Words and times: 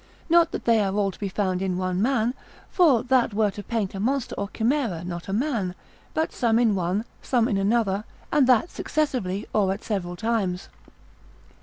Not 0.29 0.51
that 0.51 0.65
they 0.65 0.79
are 0.79 0.95
all 0.95 1.11
to 1.11 1.19
be 1.19 1.29
found 1.29 1.61
in 1.61 1.77
one 1.77 2.01
man, 2.01 2.33
for 2.71 3.03
that 3.03 3.35
were 3.35 3.51
to 3.51 3.61
paint 3.61 3.93
a 3.93 3.99
monster 3.99 4.33
or 4.35 4.47
chimera, 4.49 5.03
not 5.03 5.27
a 5.27 5.31
man: 5.31 5.75
but 6.15 6.33
some 6.33 6.57
in 6.57 6.73
one, 6.73 7.05
some 7.21 7.47
in 7.47 7.55
another, 7.59 8.03
and 8.31 8.47
that 8.47 8.71
successively 8.71 9.45
or 9.53 9.71
at 9.71 9.83
several 9.83 10.15
times. 10.15 10.69